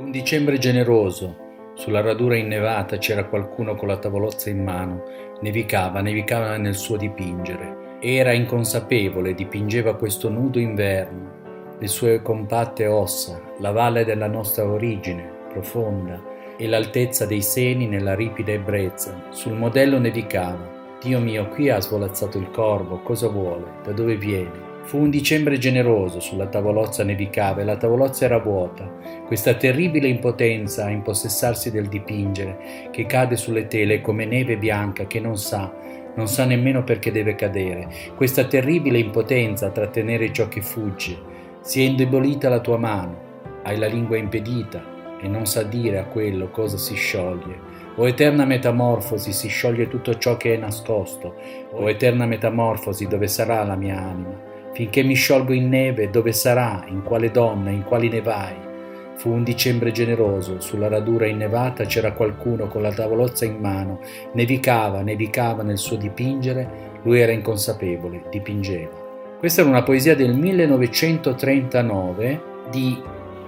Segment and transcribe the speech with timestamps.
[0.00, 1.72] Un dicembre generoso.
[1.74, 5.02] Sulla radura innevata c'era qualcuno con la tavolozza in mano.
[5.42, 7.98] Nevicava, nevicava nel suo dipingere.
[8.00, 15.30] Era inconsapevole, dipingeva questo nudo inverno, le sue compatte ossa, la valle della nostra origine,
[15.52, 16.18] profonda,
[16.56, 19.24] e l'altezza dei seni nella ripida ebbrezza.
[19.28, 20.96] Sul modello nevicava.
[21.02, 23.66] Dio mio, qui ha svolazzato il corvo, cosa vuole?
[23.84, 24.69] Da dove viene?
[24.90, 28.92] Fu un dicembre generoso, sulla tavolozza nevicava e la tavolozza era vuota.
[29.24, 35.20] Questa terribile impotenza a impossessarsi del dipingere, che cade sulle tele come neve bianca che
[35.20, 35.72] non sa,
[36.16, 37.86] non sa nemmeno perché deve cadere.
[38.16, 41.16] Questa terribile impotenza a trattenere ciò che fugge.
[41.60, 43.16] Si è indebolita la tua mano,
[43.62, 44.82] hai la lingua impedita
[45.22, 47.60] e non sa dire a quello cosa si scioglie.
[47.94, 51.36] O eterna metamorfosi si scioglie tutto ciò che è nascosto.
[51.74, 56.84] O eterna metamorfosi dove sarà la mia anima finché mi sciolgo in neve, dove sarà,
[56.88, 58.68] in quale donna, in quali nevai.
[59.16, 64.00] Fu un dicembre generoso, sulla radura innevata c'era qualcuno con la tavolozza in mano,
[64.32, 69.08] nevicava, nevicava nel suo dipingere, lui era inconsapevole, dipingeva.
[69.38, 72.98] Questa era una poesia del 1939 di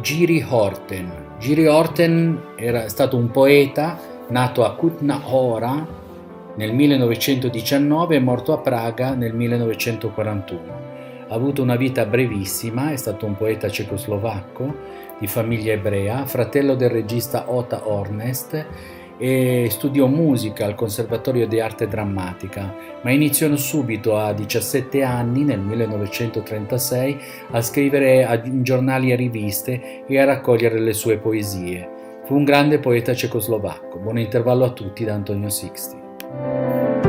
[0.00, 1.22] Giri Horten.
[1.38, 3.98] Giri Horten era stato un poeta
[4.28, 5.86] nato a Kutna Hora
[6.56, 10.83] nel 1919 e morto a Praga nel 1941
[11.34, 16.90] ha avuto una vita brevissima, è stato un poeta cecoslovacco di famiglia ebrea, fratello del
[16.90, 18.66] regista Ota Ornest
[19.18, 25.58] e studiò musica al Conservatorio di Arte Drammatica, ma iniziò subito a 17 anni, nel
[25.58, 31.88] 1936, a scrivere in giornali e riviste e a raccogliere le sue poesie.
[32.26, 33.98] Fu un grande poeta cecoslovacco.
[33.98, 37.03] Buon intervallo a tutti da Antonio Sixti.